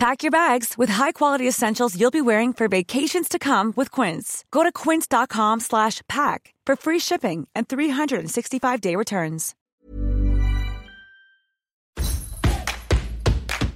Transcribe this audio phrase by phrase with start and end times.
[0.00, 4.46] Pack your bags with high-quality essentials you'll be wearing for vacations to come with Quince.
[4.50, 9.54] Go to quince.com slash pack for free shipping and 365-day returns.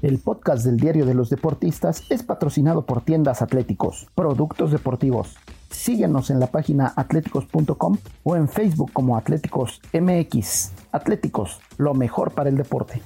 [0.00, 5.36] El podcast del Diario de los Deportistas es patrocinado por Tiendas Atléticos, productos deportivos.
[5.70, 10.72] Síguenos en la página atléticos.com o en Facebook como Atléticos MX.
[10.90, 13.02] Atléticos, lo mejor para el deporte.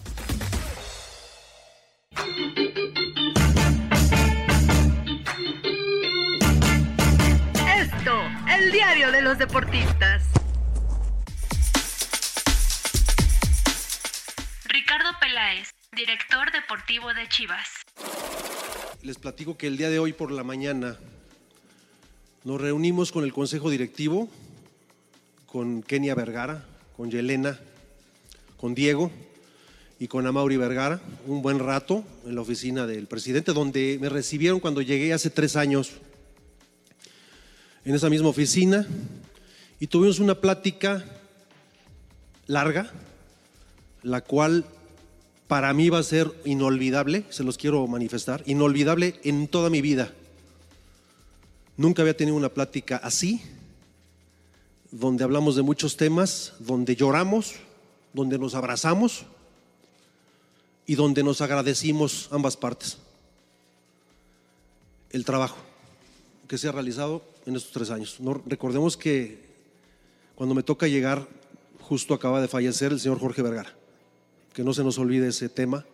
[8.09, 8.23] Esto,
[8.57, 10.23] el diario de los deportistas.
[14.65, 17.69] Ricardo Peláez, director deportivo de Chivas.
[19.03, 20.97] Les platico que el día de hoy por la mañana
[22.45, 24.31] nos reunimos con el Consejo Directivo,
[25.45, 26.65] con Kenia Vergara,
[26.97, 27.59] con Yelena,
[28.57, 29.11] con Diego
[30.01, 34.61] y con Amauri Vergara, un buen rato en la oficina del presidente, donde me recibieron
[34.61, 36.01] cuando llegué hace tres años
[37.85, 38.87] en esa misma oficina
[39.81, 41.05] y tuvimos una plática
[42.47, 42.91] larga,
[44.03, 44.65] la cual
[45.47, 50.13] para mí va a ser inolvidable, se los quiero manifestar, inolvidable en toda mi vida.
[51.77, 53.41] Nunca había tenido una plática así,
[54.91, 57.55] donde hablamos de muchos temas, donde lloramos,
[58.13, 59.25] donde nos abrazamos
[60.87, 62.99] y donde nos agradecimos ambas partes.
[65.11, 65.68] El trabajo
[66.49, 68.17] que se ha realizado en estos tres años.
[68.21, 69.47] No, recordemos que
[70.35, 71.29] cuando me toca llegar,
[71.81, 73.75] justo acaba de fallecer el señor Jorge Vergara.
[74.53, 75.85] Que no se nos olvide ese tema.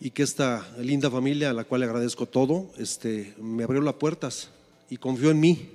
[0.00, 3.94] Y que esta linda familia, a la cual le agradezco todo, este, me abrió las
[3.94, 4.50] puertas
[4.88, 5.68] y confió en mí.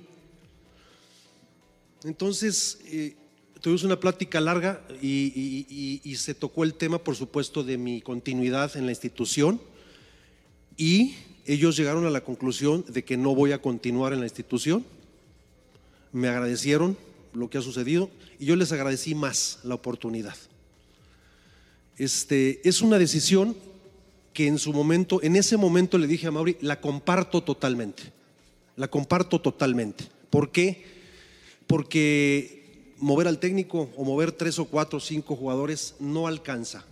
[2.04, 3.14] Entonces, eh,
[3.60, 7.78] tuvimos una plática larga y, y- y- y se tocó el tema, por supuesto, de
[7.78, 9.60] mi continuidad en la institución
[10.76, 11.14] y
[11.46, 14.84] ellos llegaron a la conclusión de que no voy a continuar en la institución.
[16.12, 16.96] Me agradecieron
[17.32, 20.36] lo que ha sucedido y yo les agradecí más la oportunidad.
[21.96, 23.56] Este, es una decisión
[24.32, 28.12] que en su momento, en ese momento le dije a Mauri, la comparto totalmente.
[28.76, 30.04] La comparto totalmente.
[30.28, 30.84] ¿Por qué?
[31.66, 36.84] Porque mover al técnico o mover tres o cuatro o cinco jugadores no alcanza.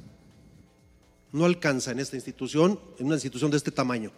[1.32, 4.10] No alcanza en esta institución, en una institución de este tamaño.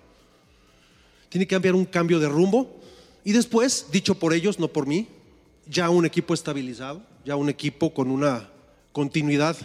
[1.28, 2.80] Tiene que haber un cambio de rumbo
[3.24, 5.08] y después, dicho por ellos, no por mí,
[5.66, 8.48] ya un equipo estabilizado, ya un equipo con una
[8.92, 9.56] continuidad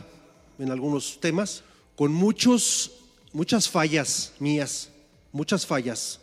[0.57, 1.63] en algunos temas,
[1.95, 2.91] con muchos,
[3.33, 4.89] muchas fallas mías,
[5.31, 6.19] muchas fallas.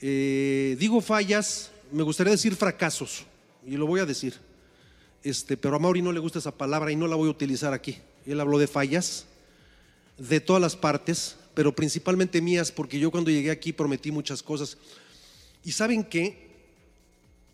[0.00, 3.24] Eh, digo fallas, me gustaría decir fracasos,
[3.66, 4.34] y lo voy a decir,
[5.22, 7.72] este, pero a Mauri no le gusta esa palabra y no la voy a utilizar
[7.72, 7.98] aquí.
[8.26, 9.26] Él habló de fallas
[10.18, 14.76] de todas las partes, pero principalmente mías, porque yo cuando llegué aquí prometí muchas cosas.
[15.64, 16.48] ¿Y saben qué?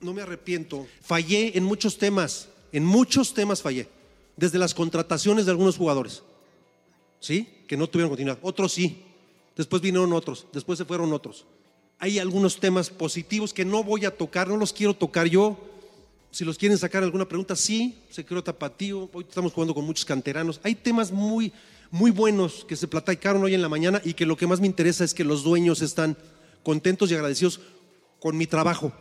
[0.01, 0.87] No me arrepiento.
[1.01, 3.89] Fallé en muchos temas, en muchos temas fallé,
[4.37, 6.23] desde las contrataciones de algunos jugadores,
[7.21, 7.49] ¿sí?
[7.67, 8.39] Que no tuvieron continuidad.
[8.43, 9.03] Otros sí.
[9.57, 11.47] Después vinieron otros, después se fueron otros.
[11.99, 15.59] Hay algunos temas positivos que no voy a tocar, no los quiero tocar yo.
[16.31, 20.05] Si los quieren sacar alguna pregunta, sí, se creó tapatío, hoy estamos jugando con muchos
[20.05, 20.61] canteranos.
[20.63, 21.51] Hay temas muy,
[21.97, 24.67] muy buenos que se platicaron hoy en la mañana y que lo que más me
[24.67, 26.17] interesa es que los dueños están
[26.63, 27.61] contentos y agradecidos
[28.21, 28.93] con mi trabajo,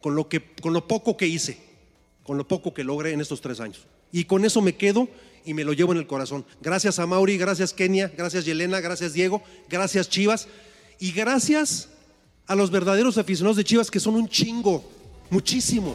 [0.00, 1.58] con lo, que, con lo poco que hice,
[2.24, 3.86] con lo poco que logré en estos tres años.
[4.10, 5.08] Y con eso me quedo
[5.44, 6.44] y me lo llevo en el corazón.
[6.60, 10.48] Gracias a Mauri, gracias Kenia, gracias Yelena, gracias Diego, gracias Chivas
[10.98, 11.90] y gracias
[12.46, 14.84] a los verdaderos aficionados de Chivas que son un chingo,
[15.30, 15.94] muchísimos.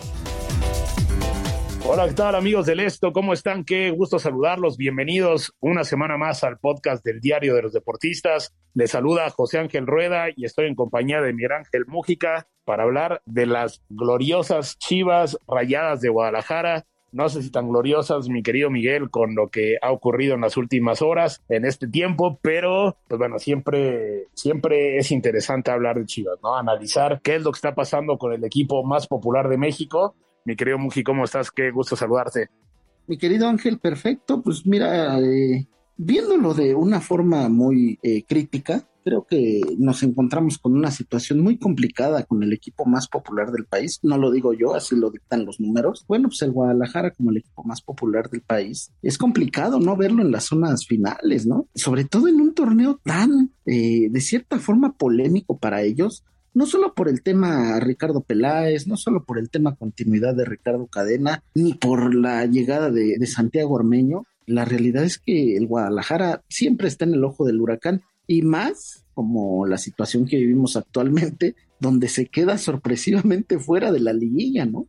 [1.90, 3.14] Hola, ¿qué tal amigos del Esto?
[3.14, 3.64] ¿Cómo están?
[3.64, 4.76] Qué gusto saludarlos.
[4.76, 8.54] Bienvenidos una semana más al podcast del Diario de los Deportistas.
[8.74, 13.22] Les saluda José Ángel Rueda y estoy en compañía de Miguel Ángel Mújica para hablar
[13.26, 16.86] de las gloriosas Chivas Rayadas de Guadalajara.
[17.14, 20.58] No sé si tan gloriosas, mi querido Miguel, con lo que ha ocurrido en las
[20.58, 26.38] últimas horas, en este tiempo, pero pues bueno, siempre, siempre es interesante hablar de Chivas,
[26.44, 26.58] ¿no?
[26.58, 30.16] Analizar qué es lo que está pasando con el equipo más popular de México
[30.48, 31.52] mi querido Muji, ¿cómo estás?
[31.52, 32.50] Qué gusto saludarte.
[33.06, 34.42] Mi querido Ángel, perfecto.
[34.42, 35.68] Pues mira, eh,
[35.98, 41.58] viéndolo de una forma muy eh, crítica, creo que nos encontramos con una situación muy
[41.58, 44.00] complicada con el equipo más popular del país.
[44.04, 46.06] No lo digo yo, así lo dictan los números.
[46.08, 50.22] Bueno, pues el Guadalajara como el equipo más popular del país, es complicado no verlo
[50.22, 51.68] en las zonas finales, ¿no?
[51.76, 56.24] Sobre todo en un torneo tan, eh, de cierta forma, polémico para ellos
[56.54, 60.88] no solo por el tema Ricardo Peláez, no solo por el tema continuidad de Ricardo
[60.88, 66.88] Cadena, ni por la llegada de, Santiago Ormeño, la realidad es que el Guadalajara siempre
[66.88, 72.08] está en el ojo del huracán y más como la situación que vivimos actualmente, donde
[72.08, 74.88] se queda sorpresivamente fuera de la liguilla, ¿no?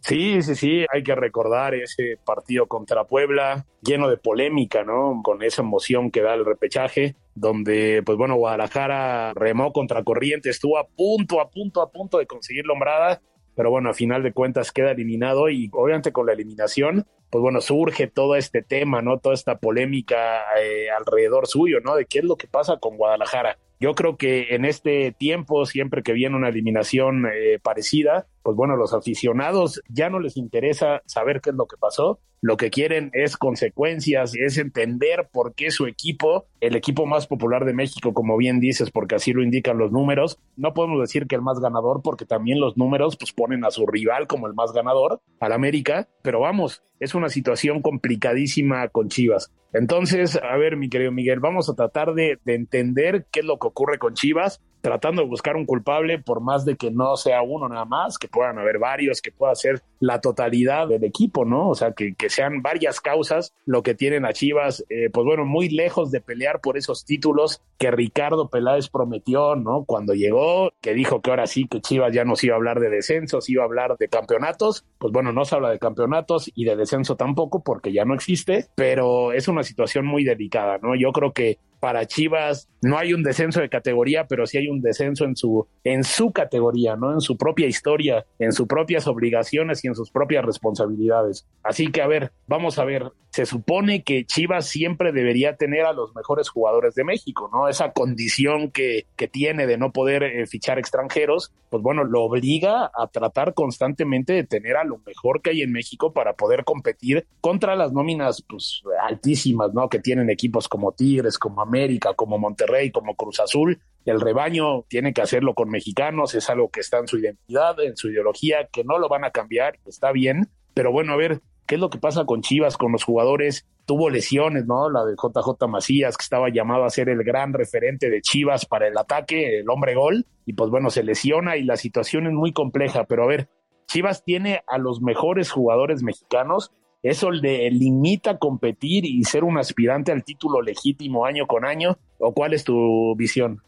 [0.00, 5.20] Sí, sí, sí, hay que recordar ese partido contra Puebla, lleno de polémica, ¿no?
[5.22, 10.78] Con esa emoción que da el repechaje, donde, pues bueno, Guadalajara remó contra corriente, estuvo
[10.78, 13.22] a punto, a punto, a punto de conseguir la hombrada,
[13.54, 17.60] pero bueno, a final de cuentas queda eliminado y obviamente con la eliminación, pues bueno,
[17.60, 19.18] surge todo este tema, ¿no?
[19.18, 21.94] Toda esta polémica eh, alrededor suyo, ¿no?
[21.94, 23.58] De qué es lo que pasa con Guadalajara.
[23.80, 28.76] Yo creo que en este tiempo, siempre que viene una eliminación eh, parecida, pues bueno,
[28.76, 33.10] los aficionados ya no les interesa saber qué es lo que pasó, lo que quieren
[33.14, 38.36] es consecuencias, es entender por qué su equipo, el equipo más popular de México, como
[38.36, 42.02] bien dices, porque así lo indican los números, no podemos decir que el más ganador,
[42.02, 46.06] porque también los números pues ponen a su rival como el más ganador, al América,
[46.22, 49.50] pero vamos, es una situación complicadísima con Chivas.
[49.72, 53.58] Entonces, a ver, mi querido Miguel, vamos a tratar de, de entender qué es lo
[53.58, 57.42] que ocurre con Chivas tratando de buscar un culpable, por más de que no sea
[57.42, 61.68] uno nada más, que puedan haber varios, que pueda ser la totalidad del equipo, ¿no?
[61.68, 65.44] O sea, que, que sean varias causas lo que tienen a Chivas, eh, pues bueno,
[65.44, 69.84] muy lejos de pelear por esos títulos que Ricardo Peláez prometió, ¿no?
[69.84, 72.80] Cuando llegó, que dijo que ahora sí, que Chivas ya no se iba a hablar
[72.80, 76.64] de descensos, iba a hablar de campeonatos, pues bueno, no se habla de campeonatos y
[76.64, 80.94] de descenso tampoco porque ya no existe, pero es una situación muy delicada, ¿no?
[80.94, 84.80] Yo creo que para Chivas no hay un descenso de categoría, pero sí hay un
[84.80, 87.12] descenso en su, en su categoría, ¿no?
[87.12, 91.46] En su propia historia, en sus propias obligaciones y en sus propias responsabilidades.
[91.62, 95.92] Así que, a ver, vamos a ver, se supone que Chivas siempre debería tener a
[95.92, 97.68] los mejores jugadores de México, ¿no?
[97.68, 102.90] Esa condición que, que tiene de no poder eh, fichar extranjeros, pues bueno, lo obliga
[102.96, 107.26] a tratar constantemente de tener a lo mejor que hay en México para poder competir
[107.40, 109.88] contra las nóminas, pues, altísimas, ¿no?
[109.88, 113.80] Que tienen equipos como Tigres, como América, como Monterrey, como Cruz Azul.
[114.04, 117.96] El rebaño tiene que hacerlo con mexicanos, es algo que está en su identidad, en
[117.96, 120.50] su ideología, que no lo van a cambiar, está bien.
[120.74, 123.66] Pero bueno, a ver, ¿qué es lo que pasa con Chivas, con los jugadores?
[123.86, 124.90] Tuvo lesiones, ¿no?
[124.90, 128.88] La de JJ Macías, que estaba llamado a ser el gran referente de Chivas para
[128.88, 132.52] el ataque, el hombre gol, y pues bueno, se lesiona y la situación es muy
[132.52, 133.48] compleja, pero a ver,
[133.86, 140.12] Chivas tiene a los mejores jugadores mexicanos ¿Eso le limita competir y ser un aspirante
[140.12, 141.96] al título legítimo año con año?
[142.18, 143.62] ¿O cuál es tu visión?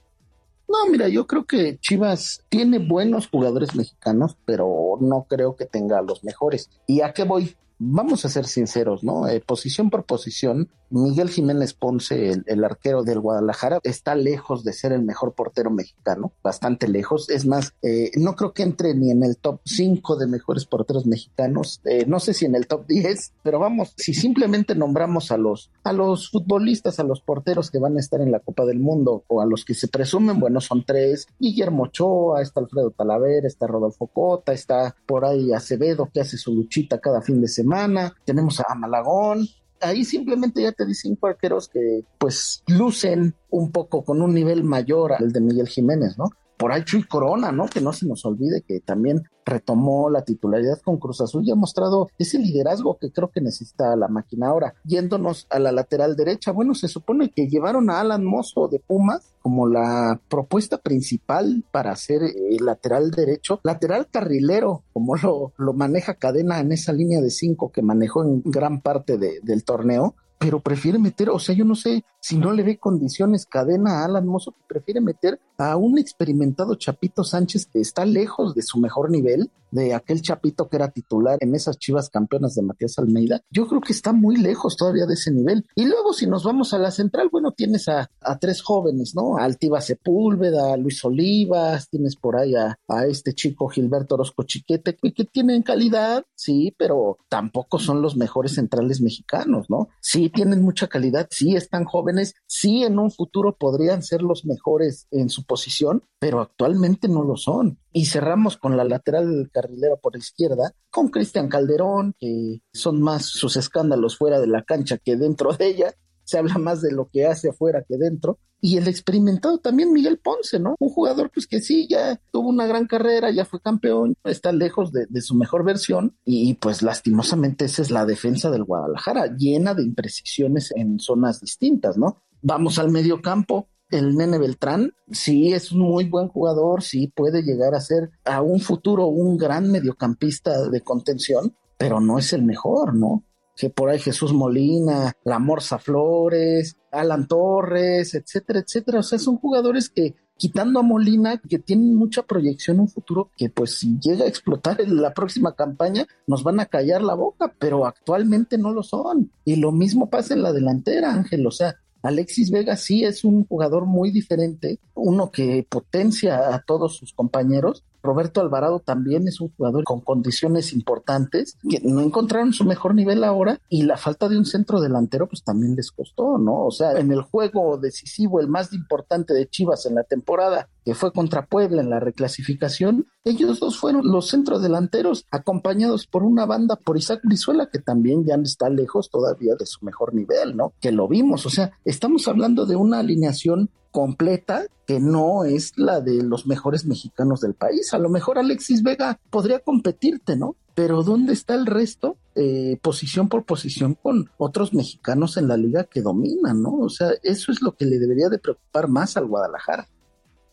[0.68, 6.02] No, mira, yo creo que Chivas tiene buenos jugadores mexicanos, pero no creo que tenga
[6.02, 6.70] los mejores.
[6.86, 7.56] ¿Y a qué voy?
[7.84, 9.26] vamos a ser sinceros, ¿no?
[9.28, 14.92] Eh, posición por posición, Miguel Jiménez Ponce, el, arquero del Guadalajara, está lejos de ser
[14.92, 17.30] el mejor portero mexicano, bastante lejos.
[17.30, 21.06] Es más, eh, no creo que entre ni en el top 5 de mejores porteros
[21.06, 25.38] mexicanos, eh, no sé si en el top 10, pero vamos, si simplemente nombramos a
[25.38, 28.78] los, a los futbolistas, a los porteros que van a estar en la Copa del
[28.78, 33.46] Mundo o a los que se presumen, bueno, son tres, Guillermo Ochoa, está Alfredo Talavera,
[33.46, 38.14] está Rodolfo Cota, está por ahí Acevedo que hace su luchita cada fin de semana.
[38.24, 39.46] Tenemos a Malagón,
[39.82, 45.12] ahí simplemente ya te dicen arqueros que pues lucen un poco con un nivel mayor
[45.12, 46.30] al de Miguel Jiménez, ¿no?
[46.62, 47.66] Por ahí Chuy Corona, ¿no?
[47.66, 51.56] Que no se nos olvide que también retomó la titularidad con Cruz Azul y ha
[51.56, 54.72] mostrado ese liderazgo que creo que necesita la máquina ahora.
[54.84, 59.34] Yéndonos a la lateral derecha, bueno, se supone que llevaron a Alan Mozo de Pumas
[59.40, 66.14] como la propuesta principal para ser el lateral derecho, lateral carrilero, como lo, lo maneja
[66.14, 70.98] Cadena en esa línea de cinco que manejó en gran parte del torneo pero prefiere
[70.98, 74.52] meter, o sea, yo no sé si no le ve condiciones cadena a Alan Mozo,
[74.66, 79.94] prefiere meter a un experimentado Chapito Sánchez que está lejos de su mejor nivel, de
[79.94, 83.42] aquel Chapito que era titular en esas chivas campeonas de Matías Almeida.
[83.50, 85.66] Yo creo que está muy lejos todavía de ese nivel.
[85.74, 88.08] Y luego, si nos vamos a la central, bueno, tienes a,
[88.40, 89.38] tres jóvenes, ¿no?
[89.38, 92.78] A Altiva Sepúlveda, a Luis Olivas, tienes por ahí a,
[93.08, 98.54] este chico Gilberto Orozco Chiquete, que, que tienen calidad, sí, pero tampoco son los mejores
[98.54, 99.88] centrales mexicanos, ¿no?
[100.00, 105.06] Sí, tienen mucha calidad, sí están jóvenes, sí en un futuro podrían ser los mejores
[105.10, 107.78] en su posición, pero actualmente no lo son.
[107.92, 113.26] Y cerramos con la lateral del carrilero por izquierda, con Cristian Calderón, que son más
[113.26, 115.94] sus escándalos fuera de la cancha que dentro de ella.
[116.24, 118.38] se habla más de lo que hace afuera que dentro.
[118.62, 120.76] Y el experimentado también Miguel Ponce, ¿no?
[120.78, 124.90] Un jugador pues que sí, ya tuvo una gran carrera, ya fue campeón, está lejos
[124.92, 129.74] de, de su mejor versión y pues lastimosamente esa es la defensa del Guadalajara, llena
[129.74, 132.22] de imprecisiones en zonas distintas, ¿no?
[132.40, 137.42] Vamos al medio campo, el Nene Beltrán, sí es un muy buen jugador, sí puede
[137.42, 142.42] llegar a ser a un futuro un gran mediocampista de contención, pero no es el
[142.42, 143.24] mejor, ¿no?
[143.56, 149.00] que por ahí Jesús Molina, La Morza Flores, Alan Torres, etcétera, etcétera.
[149.00, 153.30] O sea, son jugadores que, quitando a Molina, que tienen mucha proyección en un futuro,
[153.36, 157.14] que pues si llega a explotar en la próxima campaña, nos van a callar la
[157.14, 159.30] boca, pero actualmente no lo son.
[159.44, 161.46] Y lo mismo pasa en la delantera, Ángel.
[161.46, 166.96] O sea, Alexis Vega sí es un jugador muy diferente, uno que potencia a todos
[166.96, 167.84] sus compañeros.
[168.02, 173.22] Roberto Alvarado también es un jugador con condiciones importantes, que no encontraron su mejor nivel
[173.22, 176.66] ahora y la falta de un centro delantero pues también les costó, ¿no?
[176.66, 180.94] O sea, en el juego decisivo, el más importante de Chivas en la temporada, que
[180.94, 186.76] fue contra Puebla en la reclasificación, ellos dos fueron los centrodelanteros acompañados por una banda
[186.76, 190.72] por Isaac Brizuela que también ya está lejos todavía de su mejor nivel, ¿no?
[190.80, 196.00] Que lo vimos, o sea, estamos hablando de una alineación completa que no es la
[196.00, 197.94] de los mejores mexicanos del país.
[197.94, 200.56] A lo mejor Alexis Vega podría competirte, ¿no?
[200.74, 202.16] Pero ¿dónde está el resto?
[202.34, 206.78] Eh, posición por posición con otros mexicanos en la liga que dominan, ¿no?
[206.78, 209.86] O sea, eso es lo que le debería de preocupar más al Guadalajara.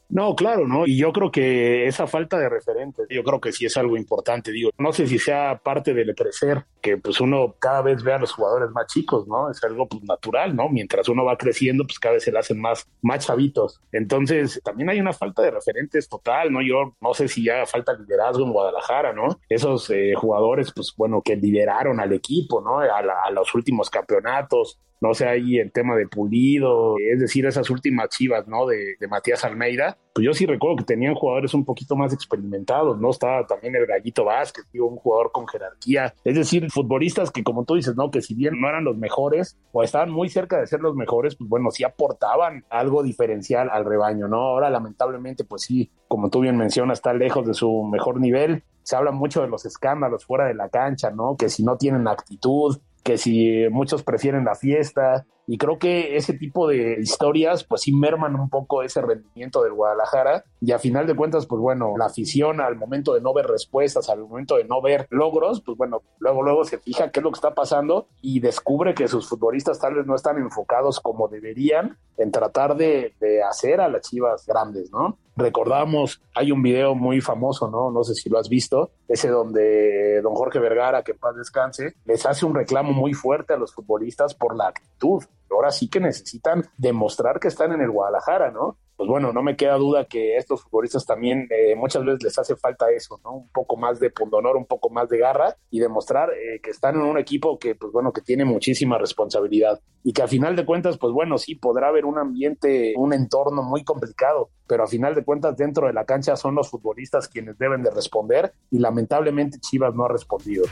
[0.10, 0.88] No, claro, ¿no?
[0.88, 4.52] Y yo creo que esa falta de referentes, yo creo que sí es algo importante,
[4.52, 8.18] digo, no sé si sea parte del crecer, que pues uno cada vez ve a
[8.18, 9.52] los jugadores más chicos, ¿no?
[9.52, 10.68] Es algo pues natural, ¿no?
[10.68, 13.82] Mientras uno va creciendo, pues cada vez se le hacen más, más chavitos.
[13.92, 16.64] Entonces, también hay una falta de referentes total, ¿no?
[16.64, 19.40] Yo no sé si ya falta liderazgo en Guadalajara, ¿no?
[19.48, 22.80] Esos eh, jugadores, pues bueno, que lideraron al equipo, ¿no?
[22.80, 27.70] A, a los últimos campeonatos, no sé, ahí el tema de Pulido, es decir, esas
[27.70, 28.66] últimas chivas, ¿no?
[28.66, 33.00] De, de, Matías Almeida, pues yo sí recuerdo que tenían jugadores un poquito más experimentados,
[33.00, 33.10] ¿no?
[33.10, 37.64] Estaba también el Gallito Vázquez, digo, un jugador con jerarquía, es decir, futbolistas que como
[37.64, 38.12] tú dices, ¿no?
[38.12, 41.36] Que si bien no eran los mejores o estaban muy cerca de ser los mejores,
[41.36, 44.38] pues bueno, sí aportaban algo diferencial al rebaño, ¿no?
[44.38, 48.96] Ahora lamentablemente, pues sí, como tú bien mencionas, está lejos de su mejor nivel, se
[48.96, 51.38] habla mucho de los escándalos fuera de la cancha, ¿no?
[51.38, 56.34] Que si no tienen actitud, que si muchos prefieren la fiesta, y creo que ese
[56.34, 61.08] tipo de historias pues sí merman un poco ese rendimiento del Guadalajara y a final
[61.08, 64.66] de cuentas pues bueno, la afición al momento de no ver respuestas, al momento de
[64.66, 68.10] no ver logros, pues bueno, luego luego se fija qué es lo que está pasando
[68.22, 73.16] y descubre que sus futbolistas tal vez no están enfocados como deberían en tratar de,
[73.20, 75.18] de hacer a las Chivas grandes, ¿no?
[75.36, 77.92] Recordamos, hay un video muy famoso, ¿no?
[77.92, 81.96] No sé si lo has visto, ese donde don Jorge Vergara, que en paz descanse,
[82.06, 85.24] les hace un reclamo muy fuerte a los futbolistas por la actitud.
[85.52, 88.78] Ahora sí que necesitan demostrar que están en el Guadalajara, ¿no?
[89.00, 92.58] Pues bueno, no me queda duda que estos futbolistas también eh, muchas veces les hace
[92.58, 93.32] falta eso, ¿no?
[93.32, 96.96] Un poco más de pundonor, un poco más de garra y demostrar eh, que están
[96.96, 100.66] en un equipo que, pues bueno, que tiene muchísima responsabilidad y que a final de
[100.66, 105.16] cuentas, pues bueno, sí podrá haber un ambiente, un entorno muy complicado, pero a final
[105.16, 109.60] de cuentas dentro de la cancha son los futbolistas quienes deben de responder y lamentablemente
[109.62, 110.66] Chivas no ha respondido.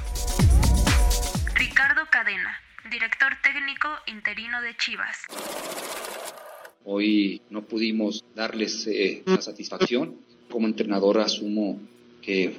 [1.55, 2.57] Ricardo Cadena,
[2.89, 5.17] director técnico interino de Chivas.
[6.86, 10.15] Hoy no pudimos darles eh, la satisfacción.
[10.50, 11.79] Como entrenador asumo
[12.22, 12.56] que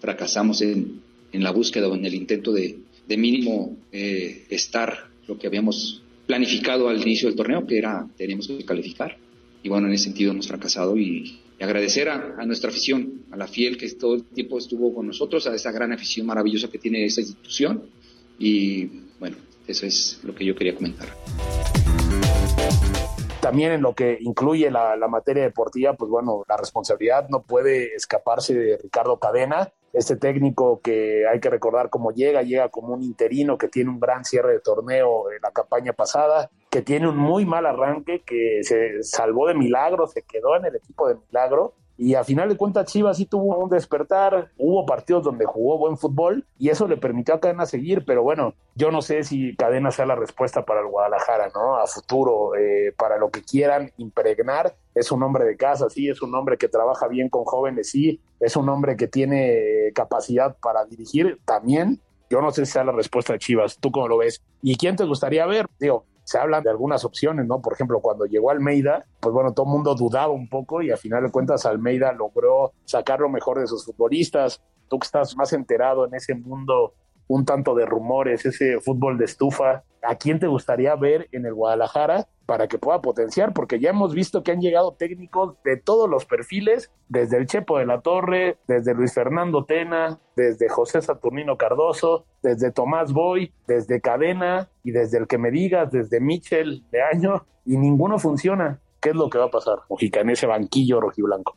[0.00, 1.00] fracasamos en,
[1.32, 6.02] en la búsqueda o en el intento de, de mínimo eh, estar lo que habíamos
[6.26, 9.16] planificado al inicio del torneo, que era teníamos que calificar.
[9.62, 13.46] Y bueno, en ese sentido hemos fracasado y, agradecer a, a, nuestra afición, a la
[13.46, 17.04] fiel que todo el tiempo estuvo con nosotros, a esa gran afición maravillosa que tiene
[17.04, 17.82] esta institución.
[18.38, 18.86] Y
[19.18, 21.08] bueno, eso es lo que yo quería comentar.
[23.40, 28.54] También en lo que incluye la, materia deportiva, pues bueno, la responsabilidad no puede escaparse
[28.54, 33.56] de Ricardo Cadena, este técnico que hay que recordar cómo llega, llega como un interino
[33.58, 37.46] que tiene un gran cierre de torneo en la campaña pasada, que tiene un muy
[37.46, 42.14] mal arranque, que se salvó de milagro, se quedó en el equipo de milagro y
[42.14, 46.46] a final de cuentas Chivas sí tuvo un despertar, hubo partidos donde jugó buen fútbol
[46.58, 50.06] y eso le permitió a Cadena seguir, pero bueno, yo no sé si Cadena sea
[50.06, 51.76] la respuesta para el Guadalajara, ¿no?
[51.76, 56.22] A futuro, eh, para lo que quieran impregnar, es un hombre de casa, sí, es
[56.22, 60.86] un hombre que trabaja bien con jóvenes, sí, es un hombre que tiene capacidad para
[60.86, 62.00] dirigir también.
[62.30, 64.40] Yo no sé si sea la respuesta de Chivas, ¿tú cómo lo ves?
[64.62, 65.66] ¿Y quién te gustaría ver?
[65.78, 67.60] Digo, se hablan de algunas opciones, ¿no?
[67.60, 70.96] Por ejemplo, cuando llegó Almeida, pues bueno, todo el mundo dudaba un poco y a
[70.96, 74.62] final de cuentas Almeida logró sacar lo mejor de sus futbolistas.
[74.86, 76.94] Tú que estás más enterado en ese mundo
[77.26, 81.54] un tanto de rumores, ese fútbol de estufa, ¿a quién te gustaría ver en el
[81.54, 83.52] Guadalajara para que pueda potenciar?
[83.52, 87.78] Porque ya hemos visto que han llegado técnicos de todos los perfiles, desde el Chepo
[87.78, 94.00] de la Torre, desde Luis Fernando Tena, desde José Saturnino Cardoso, desde Tomás Boy, desde
[94.00, 98.80] Cadena y desde el que me digas, desde Michel de Año, y ninguno funciona.
[99.00, 101.56] ¿Qué es lo que va a pasar, Mojica, en ese banquillo rojiblanco?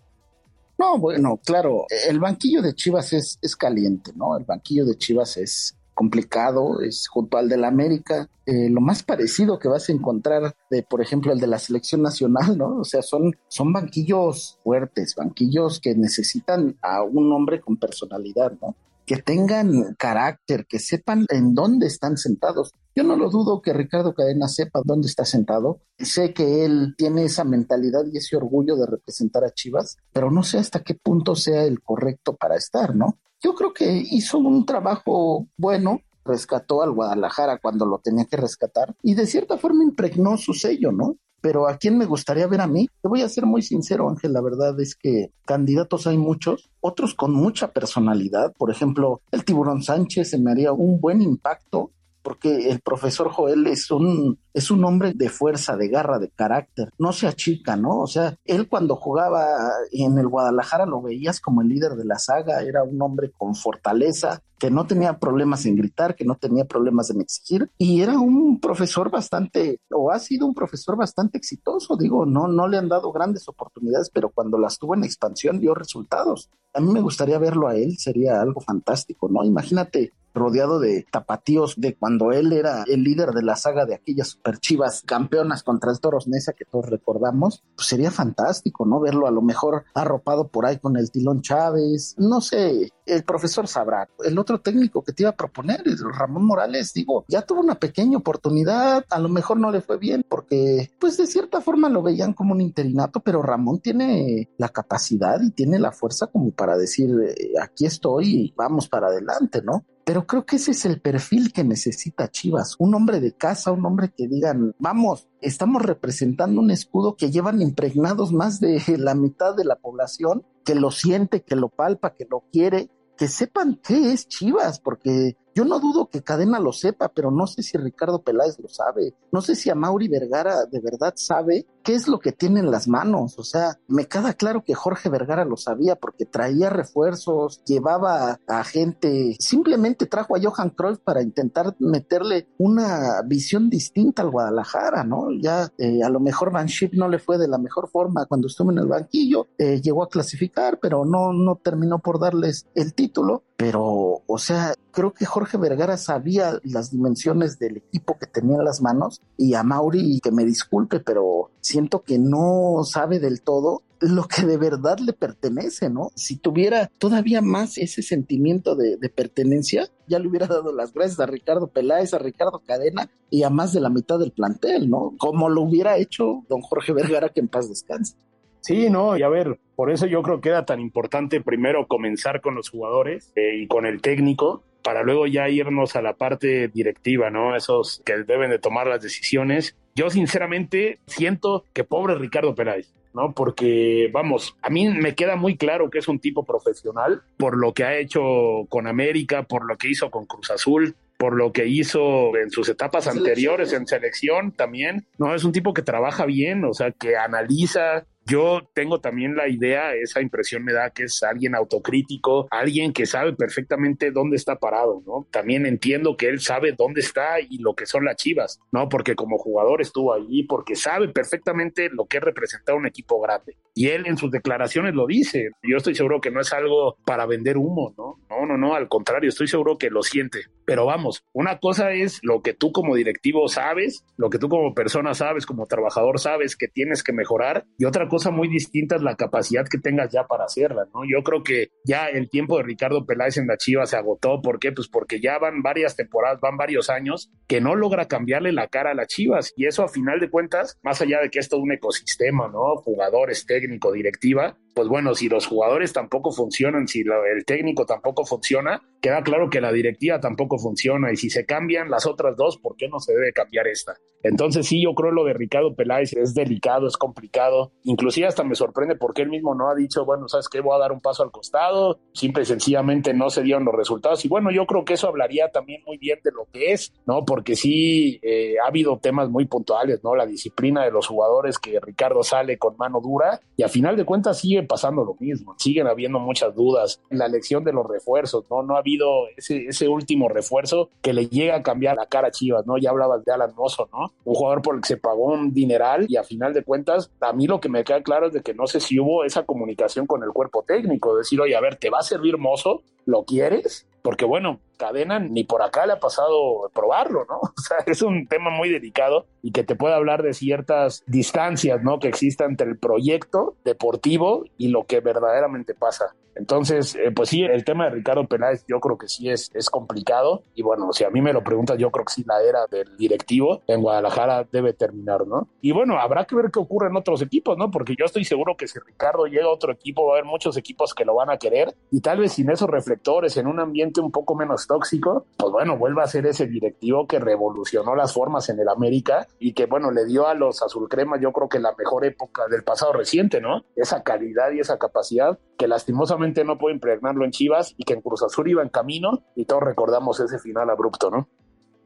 [0.78, 4.38] No, bueno, claro, el banquillo de Chivas es, es caliente, ¿no?
[4.38, 9.58] El banquillo de Chivas es complicado, es junto al del América, eh, lo más parecido
[9.58, 12.80] que vas a encontrar de, por ejemplo, el de la selección nacional, ¿no?
[12.80, 18.76] O sea, son, son banquillos fuertes, banquillos que necesitan a un hombre con personalidad, ¿no?
[19.06, 22.74] que tengan carácter, que sepan en dónde están sentados.
[22.96, 25.80] Yo no lo dudo que Ricardo Cadena sepa dónde está sentado.
[25.98, 30.44] Sé que él tiene esa mentalidad y ese orgullo de representar a Chivas, pero no
[30.44, 33.18] sé hasta qué punto sea el correcto para estar, ¿no?
[33.42, 38.96] Yo creo que hizo un trabajo bueno, rescató al Guadalajara cuando lo tenía que rescatar
[39.02, 41.18] y de cierta forma impregnó su sello, ¿no?
[41.44, 42.88] pero ¿a quién me gustaría ver a mí?
[43.02, 47.16] Te voy a ser muy sincero, Ángel, la verdad es que candidatos hay muchos, otros
[47.16, 51.92] con mucha personalidad, por ejemplo, el tiburón Sánchez se me haría un buen impacto
[52.24, 56.90] porque el profesor Joel es un, es un hombre de fuerza, de garra, de carácter,
[56.98, 58.00] no se achica, ¿no?
[58.00, 59.46] O sea, él cuando jugaba
[59.92, 63.56] en el Guadalajara lo veías como el líder de la saga, era un hombre con
[63.56, 68.18] fortaleza, que no tenía problemas en gritar, que no tenía problemas en exigir, y era
[68.18, 72.88] un profesor bastante, o ha sido un profesor bastante exitoso, digo, no, no le han
[72.88, 76.50] dado grandes oportunidades, pero cuando las tuvo en expansión dio resultados.
[76.74, 79.44] A mí me gustaría verlo a él, sería algo fantástico, ¿no?
[79.44, 84.30] Imagínate rodeado de tapatíos de cuando él era el líder de la saga de aquellas
[84.30, 89.00] superchivas campeonas contra el Toros Nesa que todos recordamos, pues sería fantástico, ¿no?
[89.00, 93.68] Verlo a lo mejor arropado por ahí con el Tilón Chávez, no sé, el profesor
[93.68, 94.08] sabrá.
[94.24, 95.84] El otro técnico que te iba a proponer,
[96.18, 100.26] Ramón Morales, digo, ya tuvo una pequeña oportunidad, a lo mejor no le fue bien
[100.28, 105.42] porque, pues de cierta forma lo veían como un interinato, pero Ramón tiene la capacidad
[105.42, 109.86] y tiene la fuerza como para decir, eh, aquí estoy y vamos para adelante, ¿no?
[110.06, 113.86] Pero creo que ese es el perfil que necesita Chivas, un hombre de casa, un
[113.86, 119.56] hombre que digan, vamos, estamos representando un escudo que llevan impregnados más de la mitad
[119.56, 124.14] de la población, que lo siente, que lo palpa, que lo quiere, que sepan qué
[124.14, 128.22] es Chivas, porque yo no dudo que Cadena lo sepa, pero no sé si Ricardo
[128.22, 129.14] Peláez lo sabe.
[129.32, 132.72] No sé si a Mauri Vergara de verdad sabe qué es lo que tiene en
[132.72, 133.38] las manos.
[133.38, 138.64] O sea, me queda claro que Jorge Vergara lo sabía porque traía refuerzos, llevaba a
[138.64, 145.28] gente, simplemente trajo a Johan Cruyff para intentar meterle una visión distinta al Guadalajara, ¿no?
[145.40, 148.72] Ya eh, a lo mejor Van no le fue de la mejor forma cuando estuvo
[148.72, 153.44] en el banquillo, eh, llegó a clasificar, pero no, no terminó por darles el título.
[153.56, 158.64] Pero, o sea, creo que Jorge Vergara sabía las dimensiones del equipo que tenía en
[158.64, 163.82] las manos y a Mauri, que me disculpe, pero siento que no sabe del todo
[164.00, 166.12] lo que de verdad le pertenece, ¿no?
[166.16, 171.26] Si tuviera todavía más ese sentimiento de, pertenencia, ya le hubiera dado las gracias a
[171.26, 175.14] Ricardo Peláez, a Ricardo Cadena y a más de la mitad del plantel, ¿no?
[175.18, 178.16] Como lo hubiera hecho don Jorge Vergara, que en paz descanse.
[178.60, 182.42] Sí, no, y a ver, por eso yo creo que era tan importante primero comenzar
[182.42, 186.68] con los jugadores eh, y con el técnico para luego ya irnos a la parte
[186.68, 187.56] directiva, ¿no?
[187.56, 189.76] Esos que deben de tomar las decisiones.
[189.96, 192.94] Yo sinceramente siento que pobre Ricardo Peláez.
[193.14, 193.32] ¿no?
[193.34, 197.74] Porque, vamos, a mí me queda muy claro que es un tipo profesional por lo
[197.74, 198.22] que ha hecho
[198.70, 202.68] con América, por lo que hizo con Cruz Azul, por lo que hizo en sus
[202.70, 205.06] etapas anteriores en selección también.
[205.18, 209.48] No, es un tipo que trabaja bien, o sea, que analiza, yo tengo también la
[209.48, 214.58] idea, esa impresión me da que es alguien autocrítico, alguien que sabe perfectamente dónde está
[214.58, 215.28] parado, ¿no?
[215.32, 218.90] También entiendo que él sabe dónde está y lo que son las chivas, ¿no?
[218.90, 223.58] Porque como jugador estuvo allí, porque sabe perfectamente lo que es representar un equipo grande.
[223.76, 225.50] Y él en sus declaraciones lo dice.
[225.64, 228.20] Yo estoy seguro que no es algo para vender humo, ¿no?
[228.30, 230.42] No, no, no, al contrario, estoy seguro que lo siente.
[230.66, 234.74] Pero vamos, una cosa es lo que tú como directivo sabes, lo que tú como
[234.74, 239.02] persona sabes, como trabajador sabes que tienes que mejorar, y otra cosa muy distinta es
[239.02, 241.02] la capacidad que tengas ya para hacerla, ¿no?
[241.10, 244.42] Yo creo que ya el tiempo de Ricardo Peláez en la Chiva se agotó.
[244.42, 244.72] ¿Por qué?
[244.72, 248.92] Pues porque ya van varias temporadas, van varios años que no logra cambiarle la cara
[248.92, 249.54] a las Chivas.
[249.56, 252.76] Y eso a final de cuentas, más allá de que es un ecosistema, ¿no?
[252.78, 258.82] Jugadores, técnico, directiva, pues bueno, si los jugadores tampoco funcionan, si el técnico tampoco funciona,
[259.02, 262.76] queda claro que la directiva tampoco funciona y si se cambian las otras dos, ¿por
[262.76, 263.96] qué no se debe cambiar esta?
[264.24, 268.56] Entonces sí, yo creo lo de Ricardo Peláez es delicado, es complicado, inclusive hasta me
[268.56, 270.62] sorprende porque él mismo no ha dicho, bueno, ¿sabes qué?
[270.62, 274.24] Voy a dar un paso al costado, simple y sencillamente no se dieron los resultados
[274.24, 277.26] y bueno, yo creo que eso hablaría también muy bien de lo que es, ¿no?
[277.26, 280.16] Porque sí eh, ha habido temas muy puntuales, ¿no?
[280.16, 284.06] La disciplina de los jugadores que Ricardo sale con mano dura y a final de
[284.06, 288.64] cuentas sigue pasando lo mismo, siguen habiendo muchas dudas, la elección de los refuerzos, ¿no?
[288.64, 292.32] No ha habido ese, ese último refuerzo que le llega a cambiar la cara a
[292.32, 292.78] Chivas, ¿no?
[292.78, 294.12] Ya hablabas de Alan Mozo, ¿no?
[294.26, 297.34] Un jugador por el que se pagó un dineral y a final de cuentas, a
[297.34, 300.06] mí lo que me queda claro es de que no sé si hubo esa comunicación
[300.06, 302.82] con el cuerpo técnico, decir, oye, a ver, ¿te va a servir Mozo?
[303.06, 303.86] ¿Lo quieres?
[304.02, 307.40] Porque bueno, Cadena ni por acá le ha pasado probarlo, ¿no?
[307.64, 311.82] O sea, es un tema muy delicado y que te puede hablar de ciertas distancias,
[311.82, 312.00] ¿no?
[312.00, 316.14] Que existen entre el proyecto deportivo y lo que verdaderamente pasa.
[316.36, 319.70] Entonces, eh, pues sí, el tema de Ricardo Peláez yo creo que sí es, es
[319.70, 322.66] complicado y bueno, si a mí me lo preguntas, yo creo que sí la era
[322.68, 325.48] del directivo en Guadalajara debe terminar, ¿no?
[325.62, 327.70] Y bueno, habrá que ver qué ocurre en otros equipos, ¿no?
[327.70, 330.58] Porque yo estoy seguro que si Ricardo llega a otro equipo va a haber muchos
[330.58, 334.02] equipos que lo van a querer y tal vez sin esos reflectores, en un ambiente
[334.02, 338.50] un poco menos tóxico, pues bueno, vuelva a ser ese directivo que revolucionó las formas
[338.50, 341.60] en el América y que bueno, le dio a los azul crema yo creo que
[341.60, 343.66] la mejor época del pasado reciente, ¿no?
[343.76, 348.02] Esa calidad y esa capacidad que lastimosamente no puede impregnarlo en Chivas y que en
[348.02, 351.28] Cruz Azul iba en camino y todos recordamos ese final abrupto, ¿no?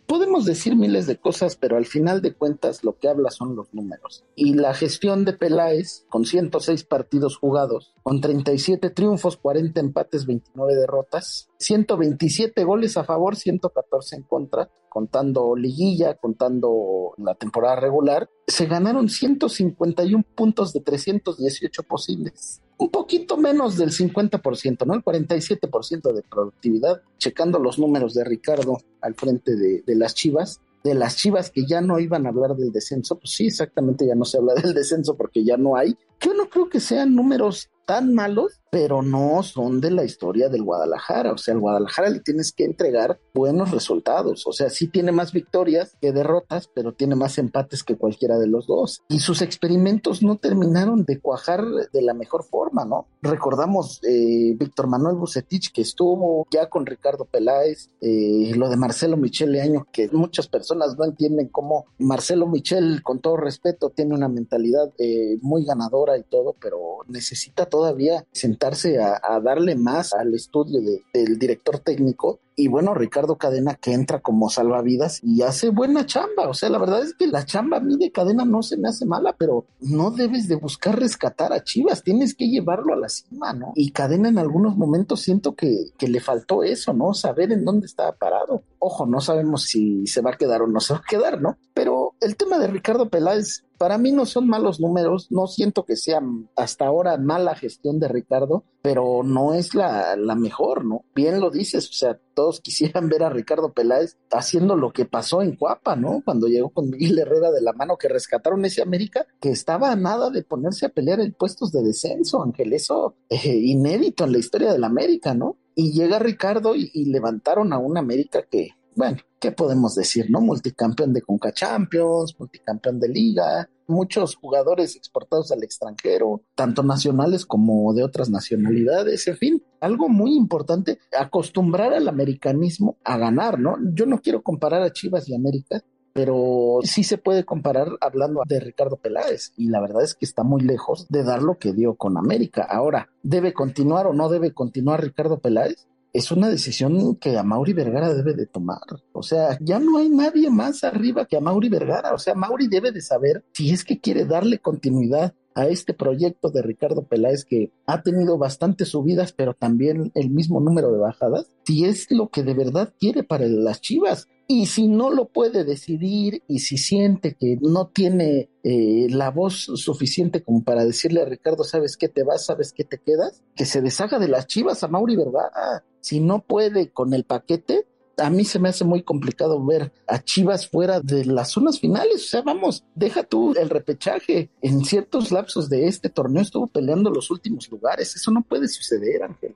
[0.08, 3.74] Podemos decir miles de cosas, pero al final de cuentas lo que habla son los
[3.74, 4.24] números.
[4.36, 10.76] Y la gestión de Peláez, con 106 partidos jugados, con 37 triunfos, 40 empates, 29
[10.76, 18.66] derrotas, 127 goles a favor, 114 en contra, contando liguilla, contando la temporada regular, se
[18.66, 22.62] ganaron 151 puntos de 318 posibles.
[22.78, 24.94] Un poquito menos del 50%, ¿no?
[24.94, 30.62] El 47% de productividad, checando los números de Ricardo al frente de, de las Chivas,
[30.84, 34.16] de las Chivas que ya no iban a hablar del descenso, pues sí, exactamente ya
[34.16, 35.98] no se habla del descenso porque ya no hay.
[36.20, 40.64] Yo no creo que sean números tan malos, pero no son de la historia del
[40.64, 41.32] Guadalajara.
[41.32, 44.46] O sea, al Guadalajara le tienes que entregar buenos resultados.
[44.46, 48.48] O sea, sí tiene más victorias que derrotas, pero tiene más empates que cualquiera de
[48.48, 49.04] los dos.
[49.08, 53.08] Y sus experimentos no terminaron de cuajar de la mejor forma, ¿no?
[53.22, 59.16] Recordamos eh, Víctor Manuel Bucetich que estuvo ya con Ricardo Peláez, eh, lo de Marcelo
[59.16, 64.28] Michele Año, que muchas personas no entienden cómo Marcelo Michel, con todo respeto, tiene una
[64.28, 70.34] mentalidad eh, muy ganadora y todo, pero necesita todo todavía sentarse a, darle más al
[70.34, 70.82] estudio
[71.14, 76.50] del director técnico y bueno, Ricardo Cadena que entra como salvavidas y hace buena chamba.
[76.50, 78.90] O sea, la verdad es que la chamba a mí de Cadena no se me
[78.90, 83.10] hace mala, pero no debes de buscar rescatar a Chivas, tienes que llevarlo a la
[83.10, 83.74] cima, ¿no?
[83.76, 87.14] Y Cadena en algunos momentos siento que, que le faltó eso, ¿no?
[87.14, 88.64] Saber en dónde estaba parado.
[88.80, 91.60] Ojo, no sabemos si se va a quedar o no se va a quedar, ¿no?
[91.76, 95.96] Pero el tema de Ricardo Peláez, para mí no son malos números, no siento que
[95.96, 96.22] sea
[96.56, 101.04] hasta ahora mala gestión de Ricardo, pero no es la, la mejor, ¿no?
[101.14, 105.42] Bien lo dices, o sea, todos quisieran ver a Ricardo Peláez haciendo lo que pasó
[105.42, 106.22] en Cuapa, ¿no?
[106.24, 109.98] Cuando llegó con Miguel Herrera de la mano que rescataron ese América, que estaba a
[109.98, 114.38] nada de ponerse a pelear en puestos de descenso, Ángel, eso eh, inédito en la
[114.38, 115.58] historia del América, ¿no?
[115.76, 120.42] Y llega Ricardo y, y levantaron a un América que, bueno, ¿qué podemos decir, no?
[120.42, 127.94] Multicampeón de Conca Champions, multicampeón de Liga, muchos jugadores exportados al extranjero, tanto nacionales como
[127.94, 133.78] de otras nacionalidades, en fin, algo muy importante, acostumbrar al americanismo a ganar, ¿no?
[133.94, 135.82] Yo no quiero comparar a Chivas y América,
[136.14, 140.42] pero sí se puede comparar hablando de Ricardo Peláez y la verdad es que está
[140.42, 142.64] muy lejos de dar lo que dio con América.
[142.64, 145.88] Ahora, ¿debe continuar o no debe continuar Ricardo Peláez?
[146.18, 148.82] Es una decisión que a Mauri Vergara debe de tomar.
[149.12, 152.12] O sea, ya no hay nadie más arriba que a Mauri Vergara.
[152.16, 156.50] O sea, Mauri debe de saber si es que quiere darle continuidad a este proyecto
[156.52, 161.52] de Ricardo Peláez que ha tenido bastantes subidas, pero también el mismo número de bajadas,
[161.66, 164.28] si es lo que de verdad quiere para las Chivas.
[164.46, 169.56] Y si no lo puede decidir y si siente que no tiene eh, la voz
[169.56, 172.46] suficiente como para decirle a Ricardo, ¿sabes qué te vas?
[172.46, 173.44] ¿Sabes qué te quedas?
[173.56, 175.84] Que se deshaga de las Chivas a Mauri Vergara.
[176.02, 180.20] Si no puede con el paquete, a mí se me hace muy complicado ver a
[180.24, 182.26] Chivas fuera de las zonas finales.
[182.26, 184.50] O sea, vamos, deja tú el repechaje.
[184.62, 188.16] En ciertos lapsos de este torneo estuvo peleando los últimos lugares.
[188.16, 189.56] Eso no puede suceder, Ángel.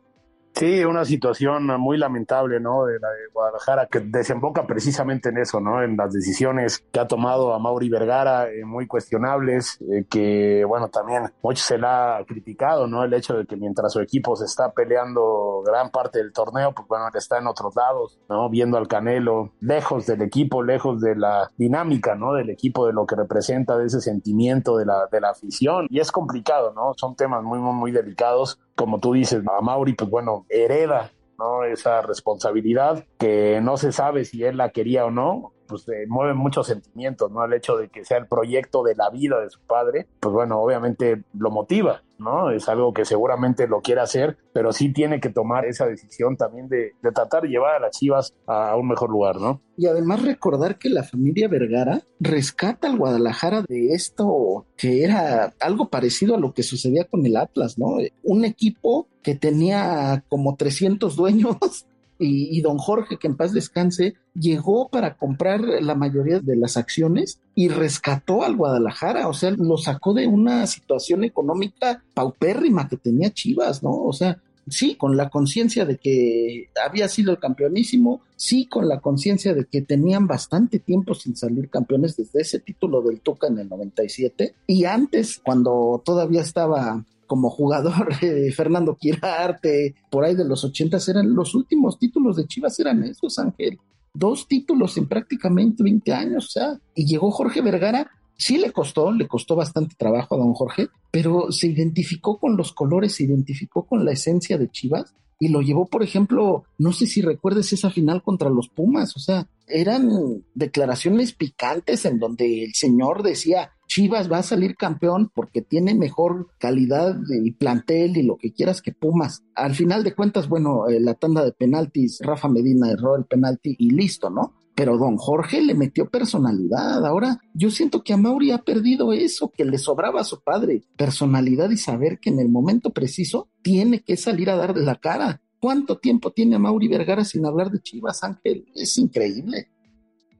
[0.53, 2.85] Sí, una situación muy lamentable, ¿no?
[2.85, 5.81] De la de Guadalajara, que desemboca precisamente en eso, ¿no?
[5.81, 10.89] En las decisiones que ha tomado a Mauri Vergara, eh, muy cuestionables, eh, que, bueno,
[10.89, 13.03] también mucho se la ha criticado, ¿no?
[13.03, 16.87] El hecho de que mientras su equipo se está peleando gran parte del torneo, pues
[16.87, 18.49] bueno, está en otros lados, ¿no?
[18.49, 22.33] Viendo al Canelo, lejos del equipo, lejos de la dinámica, ¿no?
[22.33, 25.87] Del equipo, de lo que representa, de ese sentimiento de la, de la afición.
[25.89, 26.93] Y es complicado, ¿no?
[26.97, 31.63] Son temas muy, muy, muy delicados como tú dices, a Mauri, pues bueno, hereda ¿no?
[31.63, 36.33] esa responsabilidad que no se sabe si él la quería o no, pues eh, mueve
[36.33, 37.43] muchos sentimientos, ¿no?
[37.45, 40.59] El hecho de que sea el proyecto de la vida de su padre, pues bueno,
[40.59, 42.51] obviamente lo motiva, ¿no?
[42.51, 46.67] Es algo que seguramente lo quiere hacer, pero sí tiene que tomar esa decisión también
[46.67, 49.61] de, de tratar de llevar a las Chivas a, un mejor lugar, ¿no?
[49.77, 55.89] Y además recordar que la familia Vergara rescata al Guadalajara de esto que era algo
[55.89, 57.97] parecido a lo que sucedía con el Atlas, ¿no?
[58.23, 61.87] Un equipo que tenía como 300 dueños
[62.23, 67.39] y, don Jorge, que en paz descanse, llegó para comprar la mayoría de las acciones
[67.55, 73.31] y rescató al Guadalajara, o sea, lo sacó de una situación económica paupérrima que tenía
[73.31, 73.91] Chivas, ¿no?
[73.91, 78.99] O sea, sí, con la conciencia de que había sido el campeonísimo, sí, con la
[78.99, 83.59] conciencia de que tenían bastante tiempo sin salir campeones desde ese título del Tuca en
[83.59, 90.43] el 97 y antes, cuando todavía estaba como jugador eh, Fernando Quirarte, por ahí de
[90.43, 93.79] los ochentas eran los últimos títulos de Chivas eran esos, Ángel.
[94.13, 99.11] Dos títulos en prácticamente 20 años, o sea, y llegó Jorge Vergara, sí le costó,
[99.11, 103.85] le costó bastante trabajo a don Jorge, pero se identificó con los colores, se identificó
[103.85, 107.91] con la esencia de Chivas y lo llevó, por ejemplo, no sé si recuerdes esa
[107.91, 114.31] final contra los Pumas, o sea, eran declaraciones picantes en donde el señor decía, Chivas
[114.31, 118.91] va a salir campeón porque tiene mejor calidad y plantel y lo que quieras que
[118.91, 119.43] Pumas.
[119.53, 123.75] Al final de cuentas, bueno, eh, la tanda de penaltis, Rafa Medina erró el penalti
[123.77, 124.60] y listo, ¿no?
[124.75, 127.05] Pero don Jorge le metió personalidad.
[127.05, 130.83] Ahora yo siento que a Mauri ha perdido eso, que le sobraba a su padre,
[130.97, 135.41] personalidad y saber que en el momento preciso tiene que salir a darle la cara.
[135.59, 138.65] ¿Cuánto tiempo tiene a Mauri Vergara sin hablar de Chivas, Ángel?
[138.73, 139.69] Es increíble.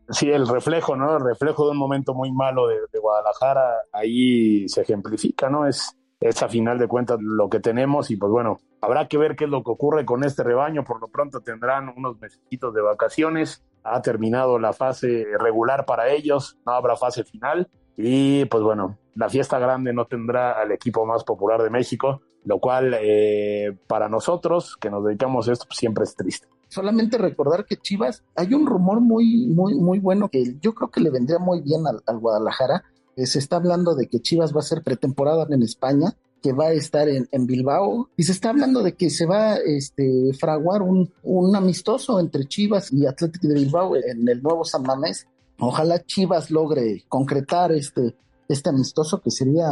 [0.10, 1.18] Sí, el reflejo, ¿no?
[1.18, 5.68] El reflejo de un momento muy malo de, Guadalajara, ahí se ejemplifica, ¿no?
[5.68, 9.36] Es, es a final de cuentas lo que tenemos y pues bueno, habrá que ver
[9.36, 10.84] qué es lo que ocurre con este rebaño.
[10.84, 13.64] Por lo pronto tendrán unos mesecitos de vacaciones.
[13.84, 17.70] Ha terminado la fase regular para ellos, no habrá fase final.
[17.98, 22.60] Y pues bueno, la fiesta grande no tendrá al equipo más popular de México, lo
[22.60, 26.48] cual eh, para nosotros que nos dedicamos a esto pues, siempre es triste.
[26.68, 31.02] Solamente recordar que Chivas, hay un rumor muy, muy, muy bueno que yo creo que
[31.02, 32.84] le vendría muy bien al, al Guadalajara.
[33.18, 36.68] Eh, se está hablando de que Chivas va a ser pretemporada en España que va
[36.68, 40.82] a estar en, Bilbao y se está hablando de que se va a este, fraguar
[40.82, 45.28] un, un amistoso entre Chivas y Atlético de Bilbao en el nuevo San Mamés.
[45.60, 48.16] Ojalá Chivas logre concretar este,
[48.48, 49.68] este amistoso que sería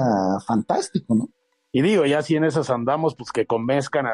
[0.45, 1.29] fantástico, ¿no?
[1.71, 4.13] Y digo, ya si en esas andamos, pues que convenzcan a,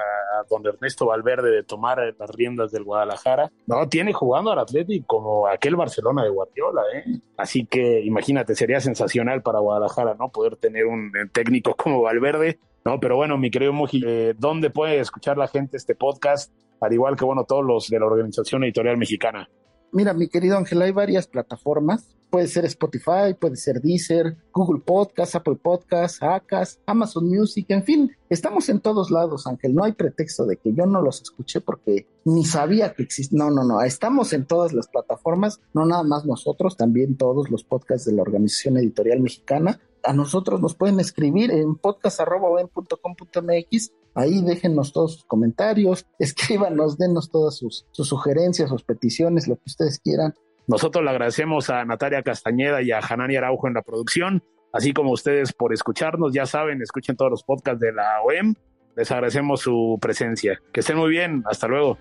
[0.49, 3.49] don Ernesto Valverde de tomar las riendas del Guadalajara.
[3.65, 7.21] No, tiene jugando al Atlético como aquel Barcelona de Guardiola, ¿eh?
[7.37, 10.29] Así que imagínate, sería sensacional para Guadalajara, ¿no?
[10.29, 12.59] Poder tener un técnico como Valverde.
[12.83, 16.53] No, pero bueno, mi querido Muji, eh, ¿dónde puede escuchar la gente este podcast?
[16.81, 19.49] Al igual que, bueno, todos los de la Organización Editorial Mexicana.
[19.93, 22.15] Mira, mi querido Ángel, hay varias plataformas.
[22.35, 28.11] Puede ser Spotify, puede ser Deezer, Google Podcast, Apple Podcast, Acas, Amazon Music, en fin,
[28.29, 29.73] estamos en todos lados, Ángel.
[29.73, 33.39] No hay pretexto de que yo no los escuché porque ni sabía que existía.
[33.39, 33.81] No, no, no.
[33.81, 38.23] Estamos en todas las plataformas, no nada más nosotros, también todos los podcasts de la
[38.23, 39.79] Organización Editorial Mexicana.
[40.03, 47.57] A nosotros nos pueden escribir en podcast.com.mx Ahí déjenos todos sus comentarios, escríbanos, denos todas
[47.57, 50.33] sus sugerencias, sus peticiones, lo que ustedes quieran.
[50.67, 55.11] Nosotros le agradecemos a Natalia Castañeda y a Hanani Araujo en la producción, así como
[55.11, 56.33] ustedes por escucharnos.
[56.33, 58.55] Ya saben, escuchen todos los podcasts de la OEM.
[58.95, 60.59] Les agradecemos su presencia.
[60.73, 61.43] Que estén muy bien.
[61.45, 61.99] Hasta luego.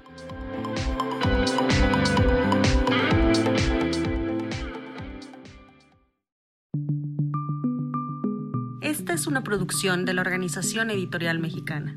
[8.81, 11.97] Esta es una producción de la Organización Editorial Mexicana.